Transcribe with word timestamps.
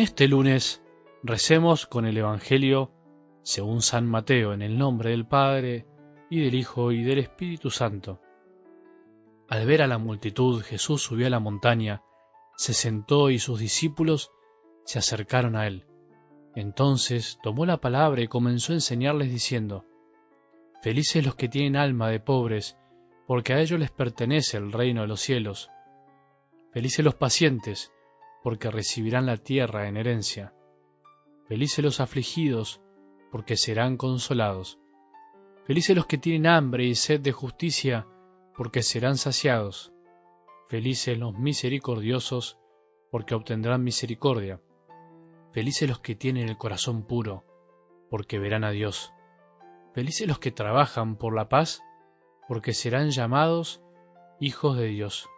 En 0.00 0.04
este 0.04 0.28
lunes 0.28 0.82
recemos 1.22 1.84
con 1.84 2.06
el 2.06 2.16
Evangelio 2.16 2.90
según 3.42 3.82
San 3.82 4.06
Mateo 4.06 4.54
en 4.54 4.62
el 4.62 4.78
nombre 4.78 5.10
del 5.10 5.26
Padre 5.26 5.86
y 6.30 6.42
del 6.42 6.54
Hijo 6.54 6.90
y 6.90 7.02
del 7.02 7.18
Espíritu 7.18 7.68
Santo. 7.68 8.18
Al 9.50 9.66
ver 9.66 9.82
a 9.82 9.86
la 9.86 9.98
multitud, 9.98 10.62
Jesús 10.62 11.02
subió 11.02 11.26
a 11.26 11.30
la 11.30 11.38
montaña, 11.38 12.02
se 12.56 12.72
sentó 12.72 13.28
y 13.28 13.38
sus 13.38 13.60
discípulos 13.60 14.30
se 14.86 14.98
acercaron 14.98 15.54
a 15.54 15.66
él. 15.66 15.84
Entonces 16.54 17.38
tomó 17.42 17.66
la 17.66 17.82
palabra 17.82 18.22
y 18.22 18.26
comenzó 18.26 18.72
a 18.72 18.76
enseñarles 18.76 19.30
diciendo, 19.30 19.84
Felices 20.80 21.26
los 21.26 21.34
que 21.34 21.50
tienen 21.50 21.76
alma 21.76 22.08
de 22.08 22.20
pobres, 22.20 22.78
porque 23.26 23.52
a 23.52 23.60
ellos 23.60 23.78
les 23.78 23.90
pertenece 23.90 24.56
el 24.56 24.72
reino 24.72 25.02
de 25.02 25.08
los 25.08 25.20
cielos. 25.20 25.68
Felices 26.72 27.04
los 27.04 27.16
pacientes, 27.16 27.92
porque 28.42 28.70
recibirán 28.70 29.26
la 29.26 29.36
tierra 29.36 29.88
en 29.88 29.96
herencia. 29.96 30.54
Felices 31.46 31.84
los 31.84 32.00
afligidos, 32.00 32.80
porque 33.30 33.56
serán 33.56 33.96
consolados. 33.96 34.78
Felices 35.66 35.94
los 35.96 36.06
que 36.06 36.18
tienen 36.18 36.46
hambre 36.46 36.84
y 36.84 36.94
sed 36.94 37.20
de 37.20 37.32
justicia, 37.32 38.06
porque 38.56 38.82
serán 38.82 39.16
saciados. 39.16 39.92
Felices 40.68 41.18
los 41.18 41.38
misericordiosos, 41.38 42.58
porque 43.10 43.34
obtendrán 43.34 43.82
misericordia. 43.82 44.60
Felices 45.52 45.88
los 45.88 46.00
que 46.00 46.14
tienen 46.14 46.48
el 46.48 46.56
corazón 46.56 47.02
puro, 47.02 47.44
porque 48.08 48.38
verán 48.38 48.64
a 48.64 48.70
Dios. 48.70 49.12
Felices 49.94 50.28
los 50.28 50.38
que 50.38 50.52
trabajan 50.52 51.16
por 51.16 51.34
la 51.34 51.48
paz, 51.48 51.82
porque 52.46 52.72
serán 52.72 53.10
llamados 53.10 53.82
hijos 54.40 54.76
de 54.76 54.86
Dios. 54.86 55.28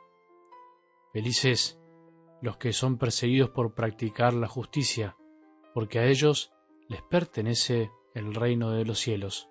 Felices 1.13 1.79
los 2.43 2.57
que 2.59 2.73
son 2.73 2.99
perseguidos 2.99 3.51
por 3.51 3.73
practicar 3.73 4.35
la 4.35 4.49
justicia, 4.49 5.17
porque 5.73 6.01
a 6.01 6.07
ellos 6.07 6.53
les 6.89 7.01
pertenece 7.03 7.91
el 8.15 8.35
reino 8.35 8.73
de 8.73 8.85
los 8.85 8.99
cielos. 8.99 9.49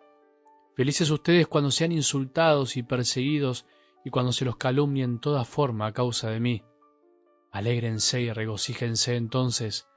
Felices 0.76 1.10
ustedes 1.10 1.48
cuando 1.48 1.72
sean 1.72 1.94
insultados 1.94 2.78
y 2.78 2.84
perseguidos 2.84 3.66
y 4.04 4.10
cuando 4.10 4.34
se 4.34 4.46
los 4.46 4.58
calumnie 4.58 5.04
en 5.04 5.20
toda 5.20 5.46
forma 5.46 5.88
a 5.88 5.94
causa 5.94 6.30
de 6.30 6.40
mí. 6.40 6.64
Alégrense 7.52 8.22
y 8.22 8.32
regocíjense 8.32 9.16
entonces, 9.16 9.88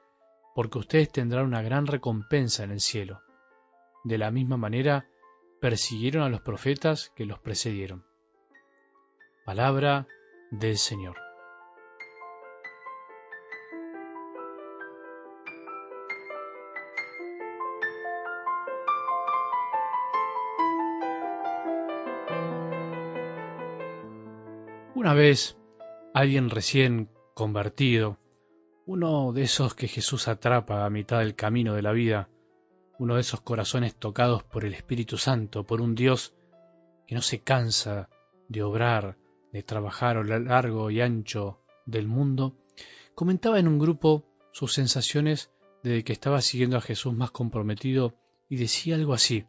porque 0.55 0.79
ustedes 0.79 1.11
tendrán 1.11 1.45
una 1.45 1.61
gran 1.61 1.87
recompensa 1.87 2.63
en 2.63 2.71
el 2.71 2.79
cielo. 2.79 3.21
De 4.03 4.17
la 4.17 4.31
misma 4.31 4.57
manera, 4.57 5.07
persiguieron 5.59 6.23
a 6.23 6.29
los 6.29 6.41
profetas 6.41 7.11
que 7.15 7.25
los 7.25 7.39
precedieron. 7.39 8.05
Palabra 9.45 10.07
del 10.51 10.77
Señor. 10.77 11.24
Una 25.05 25.13
vez, 25.13 25.55
alguien 26.15 26.49
recién 26.49 27.11
convertido, 27.35 28.17
uno 28.87 29.33
de 29.33 29.43
esos 29.43 29.75
que 29.75 29.87
Jesús 29.87 30.27
atrapa 30.27 30.83
a 30.83 30.89
mitad 30.89 31.19
del 31.19 31.35
camino 31.35 31.75
de 31.75 31.83
la 31.83 31.91
vida, 31.91 32.27
uno 32.97 33.13
de 33.13 33.21
esos 33.21 33.41
corazones 33.41 33.93
tocados 33.93 34.41
por 34.41 34.65
el 34.65 34.73
Espíritu 34.73 35.17
Santo, 35.19 35.63
por 35.63 35.79
un 35.79 35.93
Dios 35.93 36.33
que 37.05 37.13
no 37.13 37.21
se 37.21 37.43
cansa 37.43 38.09
de 38.49 38.63
obrar, 38.63 39.19
de 39.53 39.61
trabajar 39.61 40.17
a 40.17 40.23
lo 40.23 40.39
largo 40.39 40.89
y 40.89 41.01
ancho 41.01 41.61
del 41.85 42.07
mundo, 42.07 42.57
comentaba 43.13 43.59
en 43.59 43.67
un 43.67 43.77
grupo 43.77 44.25
sus 44.53 44.73
sensaciones 44.73 45.51
desde 45.83 46.03
que 46.03 46.13
estaba 46.13 46.41
siguiendo 46.41 46.77
a 46.77 46.81
Jesús 46.81 47.13
más 47.13 47.29
comprometido 47.29 48.15
y 48.49 48.55
decía 48.55 48.95
algo 48.95 49.13
así, 49.13 49.45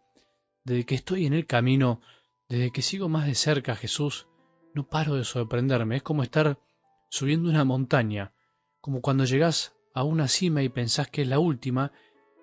desde 0.65 0.85
que 0.85 0.97
estoy 0.97 1.25
en 1.25 1.33
el 1.33 1.47
camino, 1.47 2.03
desde 2.47 2.73
que 2.73 2.83
sigo 2.83 3.09
más 3.09 3.25
de 3.25 3.35
cerca 3.35 3.73
a 3.73 3.77
Jesús, 3.77 4.29
no 4.77 4.87
paro 4.87 5.15
de 5.15 5.25
sorprenderme. 5.25 5.97
Es 5.97 6.03
como 6.03 6.23
estar 6.23 6.61
subiendo 7.09 7.49
una 7.49 7.65
montaña, 7.65 8.35
como 8.83 9.01
cuando 9.01 9.25
llegás 9.25 9.75
a 9.95 10.05
una 10.05 10.29
cima 10.29 10.63
y 10.63 10.69
pensás 10.69 11.09
que 11.09 11.23
es 11.23 11.29
la 11.29 11.39
última, 11.39 11.93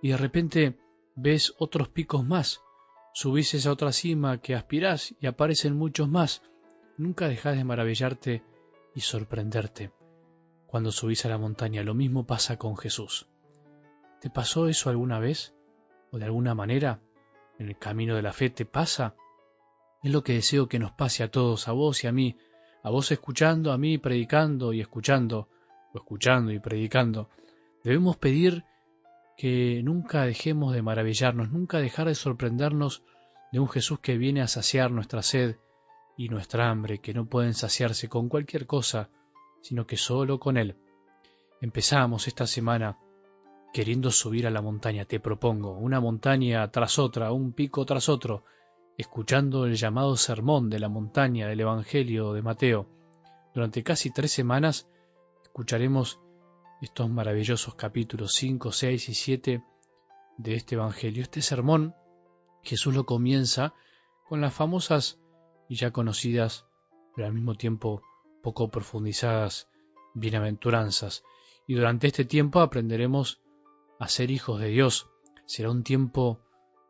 y 0.01 0.09
de 0.09 0.17
repente 0.17 0.79
ves 1.15 1.53
otros 1.59 1.89
picos 1.89 2.25
más. 2.25 2.61
Subís 3.13 3.53
esa 3.53 3.71
otra 3.71 3.91
cima 3.91 4.41
que 4.41 4.55
aspirás 4.55 5.13
y 5.21 5.27
aparecen 5.27 5.77
muchos 5.77 6.09
más. 6.09 6.41
Nunca 6.97 7.27
dejás 7.27 7.55
de 7.55 7.63
maravillarte 7.63 8.43
y 8.95 9.01
sorprenderte. 9.01 9.93
Cuando 10.65 10.91
subís 10.91 11.23
a 11.25 11.29
la 11.29 11.37
montaña, 11.37 11.83
lo 11.83 11.93
mismo 11.93 12.25
pasa 12.25 12.57
con 12.57 12.75
Jesús. 12.75 13.29
¿Te 14.21 14.31
pasó 14.31 14.67
eso 14.67 14.89
alguna 14.89 15.19
vez? 15.19 15.53
¿O 16.11 16.17
de 16.17 16.25
alguna 16.25 16.55
manera? 16.55 16.99
¿En 17.59 17.67
el 17.67 17.77
camino 17.77 18.15
de 18.15 18.23
la 18.23 18.33
fe 18.33 18.49
te 18.49 18.65
pasa? 18.65 19.15
Es 20.03 20.11
lo 20.11 20.23
que 20.23 20.33
deseo 20.33 20.67
que 20.67 20.79
nos 20.79 20.91
pase 20.91 21.23
a 21.23 21.31
todos, 21.31 21.67
a 21.67 21.71
vos 21.71 22.03
y 22.03 22.07
a 22.07 22.11
mí, 22.11 22.37
a 22.83 22.89
vos 22.89 23.11
escuchando, 23.11 23.71
a 23.71 23.77
mí 23.77 23.97
predicando 23.97 24.73
y 24.73 24.81
escuchando, 24.81 25.47
o 25.93 25.97
escuchando 25.97 26.51
y 26.51 26.59
predicando. 26.59 27.29
Debemos 27.83 28.17
pedir 28.17 28.65
que 29.37 29.81
nunca 29.83 30.25
dejemos 30.25 30.73
de 30.73 30.81
maravillarnos, 30.81 31.51
nunca 31.51 31.79
dejar 31.79 32.07
de 32.07 32.15
sorprendernos 32.15 33.03
de 33.53 33.59
un 33.59 33.69
Jesús 33.69 33.99
que 33.99 34.17
viene 34.17 34.41
a 34.41 34.47
saciar 34.47 34.91
nuestra 34.91 35.21
sed 35.21 35.55
y 36.17 36.27
nuestra 36.27 36.69
hambre, 36.69 36.99
que 36.99 37.13
no 37.13 37.25
pueden 37.25 37.53
saciarse 37.53 38.09
con 38.09 38.27
cualquier 38.27 38.67
cosa, 38.67 39.09
sino 39.61 39.87
que 39.87 39.95
solo 39.95 40.39
con 40.39 40.57
Él. 40.57 40.75
Empezamos 41.61 42.27
esta 42.27 42.45
semana 42.45 42.97
queriendo 43.73 44.11
subir 44.11 44.45
a 44.47 44.51
la 44.51 44.61
montaña, 44.61 45.05
te 45.05 45.19
propongo, 45.19 45.77
una 45.77 45.99
montaña 45.99 46.69
tras 46.71 46.99
otra, 46.99 47.31
un 47.31 47.53
pico 47.53 47.85
tras 47.85 48.09
otro, 48.09 48.43
escuchando 48.97 49.65
el 49.65 49.75
llamado 49.75 50.15
sermón 50.15 50.69
de 50.69 50.79
la 50.79 50.89
montaña 50.89 51.47
del 51.47 51.61
Evangelio 51.61 52.33
de 52.33 52.41
Mateo. 52.41 52.87
Durante 53.53 53.83
casi 53.83 54.11
tres 54.11 54.31
semanas 54.31 54.87
escucharemos 55.43 56.19
estos 56.81 57.09
maravillosos 57.09 57.75
capítulos 57.75 58.33
5, 58.33 58.71
6 58.71 59.09
y 59.09 59.13
7 59.13 59.63
de 60.37 60.55
este 60.55 60.75
Evangelio. 60.75 61.23
Este 61.23 61.41
sermón 61.41 61.95
Jesús 62.61 62.93
lo 62.93 63.05
comienza 63.05 63.73
con 64.27 64.41
las 64.41 64.53
famosas 64.53 65.19
y 65.67 65.75
ya 65.75 65.91
conocidas, 65.91 66.65
pero 67.15 67.27
al 67.27 67.33
mismo 67.33 67.55
tiempo 67.55 68.01
poco 68.41 68.69
profundizadas, 68.69 69.69
bienaventuranzas. 70.13 71.23
Y 71.65 71.75
durante 71.75 72.07
este 72.07 72.25
tiempo 72.25 72.59
aprenderemos 72.59 73.41
a 73.99 74.07
ser 74.07 74.31
hijos 74.31 74.59
de 74.59 74.67
Dios. 74.67 75.09
Será 75.45 75.71
un 75.71 75.83
tiempo 75.83 76.42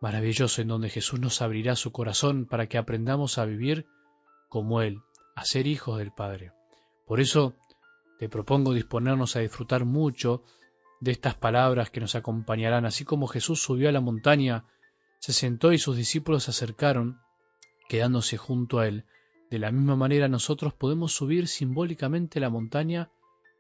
maravilloso 0.04 0.62
en 0.62 0.68
donde 0.68 0.90
Jesús 0.90 1.22
nos 1.22 1.42
abrirá 1.42 1.78
su 1.78 1.94
corazón 1.94 2.46
para 2.46 2.68
que 2.68 2.78
aprendamos 2.78 3.38
a 3.38 3.46
vivir 3.46 3.86
como 4.50 4.82
Él, 4.82 5.00
a 5.34 5.46
ser 5.46 5.66
hijos 5.66 5.98
del 5.98 6.12
Padre. 6.12 6.52
Por 7.06 7.22
eso 7.22 7.56
te 8.20 8.28
propongo 8.28 8.74
disponernos 8.74 9.38
a 9.38 9.40
disfrutar 9.40 9.86
mucho 9.86 10.44
de 11.00 11.12
estas 11.12 11.36
palabras 11.36 11.90
que 11.90 12.02
nos 12.02 12.16
acompañarán, 12.16 12.86
así 12.86 13.06
como 13.06 13.28
Jesús 13.28 13.64
subió 13.64 13.88
a 13.88 13.94
la 13.94 14.02
montaña, 14.02 14.66
se 15.20 15.32
sentó 15.32 15.72
y 15.72 15.78
sus 15.78 15.96
discípulos 15.96 16.44
se 16.44 16.52
acercaron, 16.52 17.22
quedándose 17.88 18.36
junto 18.36 18.80
a 18.80 18.90
Él. 18.90 19.06
De 19.50 19.58
la 19.58 19.72
misma 19.72 19.96
manera 19.96 20.28
nosotros 20.28 20.74
podemos 20.74 21.14
subir 21.14 21.48
simbólicamente 21.48 22.42
la 22.42 22.50
montaña 22.50 23.10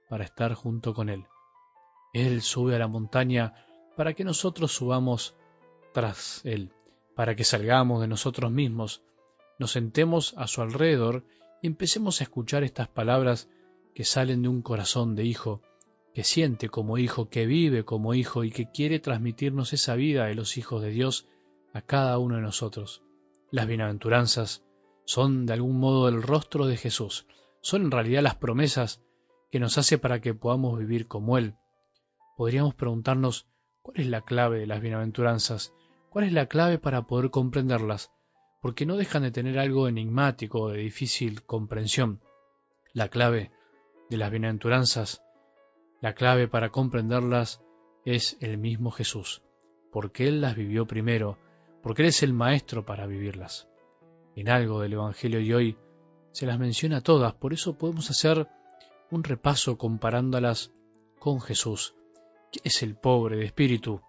para 0.09 0.25
estar 0.25 0.55
junto 0.55 0.93
con 0.93 1.07
Él. 1.07 1.25
Él 2.11 2.41
sube 2.41 2.75
a 2.75 2.79
la 2.79 2.89
montaña 2.89 3.65
para 3.95 4.13
que 4.13 4.25
nosotros 4.25 4.73
subamos 4.73 5.37
tras 5.93 6.41
Él, 6.43 6.71
para 7.15 7.35
que 7.35 7.43
salgamos 7.43 8.01
de 8.01 8.07
nosotros 8.07 8.51
mismos, 8.51 9.03
nos 9.59 9.71
sentemos 9.71 10.33
a 10.37 10.47
su 10.47 10.61
alrededor 10.61 11.23
y 11.61 11.67
empecemos 11.67 12.19
a 12.19 12.25
escuchar 12.25 12.63
estas 12.63 12.87
palabras 12.87 13.49
que 13.93 14.03
salen 14.03 14.41
de 14.41 14.49
un 14.49 14.61
corazón 14.61 15.15
de 15.15 15.23
hijo, 15.23 15.61
que 16.13 16.23
siente 16.23 16.69
como 16.69 16.97
hijo, 16.97 17.29
que 17.29 17.45
vive 17.45 17.85
como 17.85 18.13
hijo 18.13 18.43
y 18.43 18.51
que 18.51 18.69
quiere 18.71 18.99
transmitirnos 18.99 19.73
esa 19.73 19.95
vida 19.95 20.25
de 20.25 20.35
los 20.35 20.57
hijos 20.57 20.81
de 20.81 20.89
Dios 20.89 21.27
a 21.73 21.81
cada 21.81 22.17
uno 22.17 22.35
de 22.35 22.41
nosotros. 22.41 23.03
Las 23.51 23.67
bienaventuranzas 23.67 24.63
son 25.05 25.45
de 25.45 25.53
algún 25.53 25.79
modo 25.79 26.07
el 26.07 26.21
rostro 26.21 26.65
de 26.65 26.77
Jesús, 26.77 27.27
son 27.61 27.83
en 27.83 27.91
realidad 27.91 28.23
las 28.23 28.35
promesas 28.35 29.01
que 29.51 29.59
nos 29.59 29.77
hace 29.77 29.97
para 29.97 30.19
que 30.21 30.33
podamos 30.33 30.79
vivir 30.79 31.07
como 31.07 31.37
Él. 31.37 31.55
Podríamos 32.35 32.73
preguntarnos 32.73 33.47
cuál 33.81 33.99
es 33.99 34.07
la 34.07 34.21
clave 34.21 34.59
de 34.59 34.67
las 34.67 34.81
bienaventuranzas 34.81 35.73
¿Cuál 36.13 36.25
es 36.25 36.33
la 36.33 36.45
clave 36.45 36.77
para 36.77 37.07
poder 37.07 37.31
comprenderlas? 37.31 38.11
Porque 38.61 38.85
no 38.85 38.97
dejan 38.97 39.23
de 39.23 39.31
tener 39.31 39.57
algo 39.57 39.87
enigmático 39.87 40.69
de 40.69 40.77
difícil 40.77 41.41
comprensión. 41.41 42.21
La 42.93 43.09
clave 43.09 43.51
de 44.11 44.17
las 44.17 44.29
bienaventuranzas, 44.29 45.23
la 46.01 46.13
clave 46.13 46.47
para 46.47 46.69
comprenderlas 46.69 47.63
es 48.05 48.37
el 48.41 48.59
mismo 48.59 48.91
Jesús, 48.91 49.41
porque 49.91 50.27
Él 50.27 50.39
las 50.39 50.55
vivió 50.55 50.85
primero, 50.85 51.39
porque 51.81 52.03
Él 52.03 52.09
es 52.09 52.21
el 52.21 52.31
Maestro 52.31 52.85
para 52.85 53.07
vivirlas. 53.07 53.67
En 54.35 54.49
algo 54.49 54.81
del 54.81 54.93
Evangelio 54.93 55.39
de 55.39 55.55
hoy 55.55 55.77
se 56.31 56.45
las 56.45 56.59
menciona 56.59 57.01
todas, 57.01 57.33
por 57.33 57.53
eso 57.53 57.75
podemos 57.75 58.11
hacer 58.11 58.47
un 59.09 59.23
repaso 59.23 59.79
comparándolas 59.79 60.71
con 61.17 61.41
Jesús, 61.41 61.95
¿Quién 62.51 62.61
es 62.65 62.83
el 62.83 62.95
pobre 62.95 63.37
de 63.37 63.45
espíritu? 63.45 63.99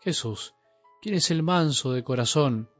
Jesús. 0.00 0.54
¿Quién 1.02 1.16
es 1.16 1.32
el 1.32 1.42
manso 1.42 1.90
de 1.90 2.04
corazón? 2.04 2.70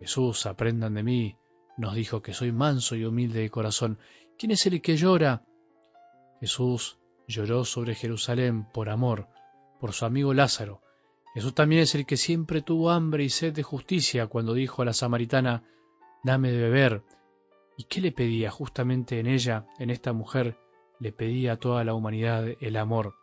Jesús, 0.00 0.46
aprendan 0.46 0.94
de 0.94 1.04
mí, 1.04 1.36
nos 1.76 1.94
dijo 1.94 2.20
que 2.20 2.34
soy 2.34 2.50
manso 2.50 2.96
y 2.96 3.04
humilde 3.04 3.38
de 3.38 3.50
corazón. 3.50 4.00
¿Quién 4.36 4.50
es 4.50 4.66
el 4.66 4.82
que 4.82 4.96
llora? 4.96 5.44
Jesús 6.40 6.98
lloró 7.28 7.64
sobre 7.64 7.94
Jerusalén 7.94 8.64
por 8.72 8.88
amor, 8.88 9.28
por 9.78 9.92
su 9.92 10.04
amigo 10.04 10.34
Lázaro. 10.34 10.82
Jesús 11.34 11.54
también 11.54 11.82
es 11.82 11.94
el 11.94 12.04
que 12.04 12.16
siempre 12.16 12.62
tuvo 12.62 12.90
hambre 12.90 13.22
y 13.22 13.30
sed 13.30 13.54
de 13.54 13.62
justicia 13.62 14.26
cuando 14.26 14.54
dijo 14.54 14.82
a 14.82 14.86
la 14.86 14.92
samaritana, 14.92 15.62
dame 16.24 16.50
de 16.50 16.62
beber. 16.62 17.04
¿Y 17.76 17.84
qué 17.84 18.00
le 18.00 18.10
pedía 18.10 18.50
justamente 18.50 19.20
en 19.20 19.28
ella, 19.28 19.66
en 19.78 19.90
esta 19.90 20.12
mujer? 20.12 20.58
Le 20.98 21.12
pedía 21.12 21.52
a 21.52 21.58
toda 21.58 21.84
la 21.84 21.94
humanidad 21.94 22.44
el 22.58 22.76
amor. 22.76 23.14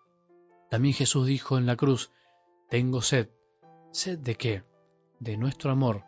También 0.70 0.94
Jesús 0.94 1.28
dijo 1.28 1.58
en 1.58 1.66
la 1.66 1.76
cruz, 1.76 2.10
tengo 2.70 3.02
sed. 3.02 3.32
¿Sed 3.92 4.20
de 4.20 4.36
qué? 4.36 4.64
De 5.20 5.38
nuestro 5.38 5.72
amor 5.72 6.04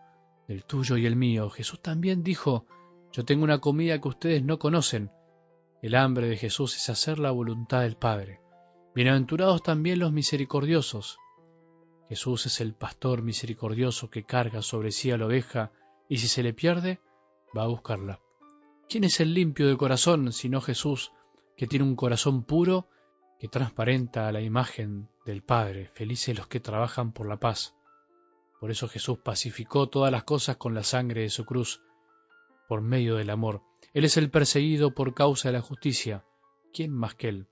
el 0.52 0.66
tuyo 0.66 0.98
y 0.98 1.06
el 1.06 1.16
mío. 1.16 1.50
Jesús 1.50 1.82
también 1.82 2.24
dijo, 2.24 2.66
yo 3.12 3.26
tengo 3.26 3.44
una 3.44 3.60
comida 3.60 4.00
que 4.00 4.08
ustedes 4.08 4.44
no 4.44 4.60
conocen. 4.60 5.12
El 5.82 5.96
hambre 5.96 6.28
de 6.28 6.38
Jesús 6.38 6.76
es 6.76 6.90
hacer 6.90 7.20
la 7.20 7.32
voluntad 7.32 7.82
del 7.82 7.96
Padre. 7.96 8.42
Bienaventurados 8.94 9.64
también 9.64 10.00
los 10.00 10.12
misericordiosos. 10.12 11.18
Jesús 12.10 12.46
es 12.46 12.60
el 12.60 12.74
pastor 12.74 13.22
misericordioso 13.22 14.10
que 14.10 14.26
carga 14.26 14.62
sobre 14.62 14.92
sí 14.92 15.12
a 15.12 15.18
la 15.18 15.28
oveja 15.28 15.72
y 16.10 16.18
si 16.18 16.28
se 16.28 16.44
le 16.44 16.54
pierde, 16.54 17.00
va 17.58 17.64
a 17.64 17.68
buscarla. 17.68 18.20
¿Quién 18.90 19.06
es 19.06 19.22
el 19.22 19.34
limpio 19.34 19.68
de 19.68 19.78
corazón 19.78 20.34
sino 20.34 20.60
Jesús, 20.60 21.14
que 21.56 21.68
tiene 21.68 21.86
un 21.86 21.96
corazón 21.96 22.44
puro, 22.44 22.90
que 23.40 23.48
transparenta 23.48 24.28
a 24.28 24.32
la 24.34 24.42
imagen 24.42 25.08
del 25.26 25.44
Padre? 25.44 25.90
Felices 25.94 26.38
los 26.38 26.48
que 26.48 26.60
trabajan 26.60 27.12
por 27.12 27.28
la 27.28 27.38
paz 27.38 27.76
por 28.62 28.70
eso 28.70 28.88
Jesús 28.88 29.18
pacificó 29.18 29.90
todas 29.90 30.12
las 30.12 30.24
cosas 30.24 30.58
con 30.58 30.76
la 30.76 30.84
sangre 30.84 31.22
de 31.22 31.32
su 31.32 31.46
cruz, 31.46 31.82
por 32.68 32.82
medio 32.82 33.16
del 33.16 33.32
amor. 33.32 33.64
Él 33.92 34.06
es 34.06 34.18
el 34.18 34.30
perseguido 34.30 34.94
por 34.94 35.16
causa 35.16 35.50
de 35.50 35.54
la 35.54 35.62
justicia. 35.62 36.26
¿Quién 36.72 36.94
más 36.94 37.16
que 37.16 37.30
Él? 37.30 37.48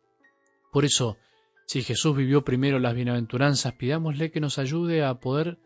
Por 0.71 0.85
eso, 0.85 1.17
si 1.65 1.81
Jesús 1.81 2.15
vivió 2.15 2.43
primero 2.43 2.77
las 2.77 2.93
bienaventuranzas, 2.93 3.73
pidámosle 3.73 4.29
que 4.29 4.39
nos 4.39 4.59
ayude 4.59 5.03
a 5.03 5.19
poder 5.19 5.57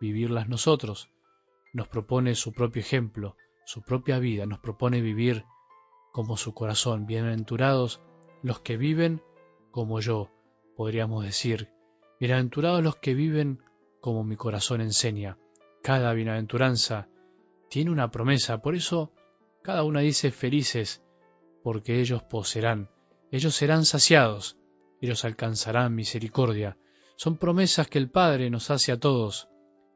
vivirlas 0.00 0.48
nosotros. 0.48 1.10
Nos 1.74 1.88
propone 1.88 2.34
su 2.34 2.54
propio 2.54 2.80
ejemplo, 2.80 3.36
su 3.66 3.82
propia 3.82 4.18
vida, 4.18 4.46
nos 4.46 4.60
propone 4.60 5.02
vivir 5.02 5.44
como 6.10 6.38
su 6.38 6.54
corazón. 6.54 7.04
Bienaventurados 7.04 8.00
los 8.42 8.60
que 8.60 8.78
viven 8.78 9.22
como 9.72 10.00
yo, 10.00 10.30
podríamos 10.76 11.24
decir. 11.24 11.70
Bienaventurados 12.20 12.82
los 12.82 12.96
que 12.96 13.14
viven 13.14 13.62
como 14.00 14.24
mi 14.24 14.36
corazón 14.36 14.80
enseña. 14.80 15.38
Cada 15.82 16.12
bienaventuranza 16.12 17.08
tiene 17.70 17.90
una 17.90 18.10
promesa, 18.10 18.60
por 18.60 18.74
eso 18.74 19.12
cada 19.62 19.82
una 19.82 20.00
dice 20.00 20.30
felices, 20.30 21.02
porque 21.62 22.00
ellos 22.00 22.22
poseerán, 22.22 22.90
ellos 23.32 23.54
serán 23.54 23.84
saciados, 23.84 24.58
ellos 25.00 25.24
alcanzarán 25.24 25.94
misericordia. 25.94 26.76
Son 27.16 27.38
promesas 27.38 27.88
que 27.88 27.98
el 27.98 28.10
Padre 28.10 28.50
nos 28.50 28.70
hace 28.70 28.92
a 28.92 29.00
todos. 29.00 29.48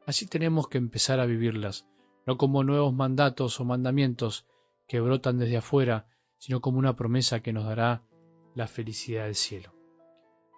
Así 0.05 0.25
tenemos 0.27 0.67
que 0.67 0.79
empezar 0.79 1.19
a 1.19 1.25
vivirlas, 1.25 1.87
no 2.25 2.37
como 2.37 2.63
nuevos 2.63 2.93
mandatos 2.93 3.59
o 3.59 3.65
mandamientos 3.65 4.47
que 4.87 4.99
brotan 4.99 5.37
desde 5.37 5.57
afuera, 5.57 6.07
sino 6.37 6.59
como 6.59 6.79
una 6.79 6.95
promesa 6.95 7.41
que 7.41 7.53
nos 7.53 7.65
dará 7.65 8.03
la 8.55 8.67
felicidad 8.67 9.25
del 9.25 9.35
cielo. 9.35 9.80